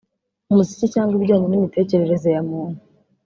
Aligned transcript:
umuziki 0.51 0.91
cyangwa 0.93 1.13
ibijyanye 1.15 1.47
n’imitekerereze 1.49 2.27
ya 2.35 2.41
muntu 2.49 2.79